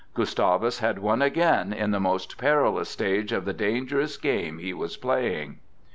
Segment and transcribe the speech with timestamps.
[0.15, 4.97] Gustavus had won again in the most perilous stage of the dangerous game he was
[4.97, 5.59] playing.